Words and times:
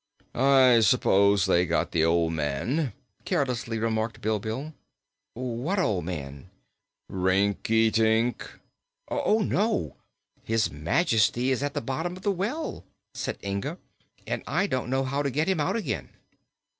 "I 0.33 0.79
suppose 0.79 1.45
they 1.45 1.67
got 1.67 1.91
the 1.91 2.03
old 2.03 2.33
man?" 2.33 2.93
carelessly 3.23 3.77
remarked 3.77 4.19
Bilbil. 4.19 4.73
"What 5.35 5.77
old 5.77 6.05
man?" 6.05 6.49
"Rinkitink." 7.07 8.41
"Oh, 9.09 9.41
no! 9.43 9.97
His 10.41 10.71
Majesty 10.71 11.51
is 11.51 11.61
at 11.61 11.75
the 11.75 11.81
bottom 11.81 12.15
of 12.17 12.23
the 12.23 12.31
well," 12.31 12.83
said 13.13 13.37
Inga, 13.43 13.77
"and 14.25 14.41
I 14.47 14.65
don't 14.65 14.89
know 14.89 15.03
how 15.03 15.21
to 15.21 15.29
get 15.29 15.47
him 15.47 15.59
out 15.59 15.75
again." 15.75 16.09